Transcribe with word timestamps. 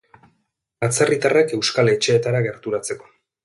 Atzerritarrak 0.87 1.55
euskal 1.59 1.95
etxeetara 1.95 2.43
gerturatzeko. 2.51 3.17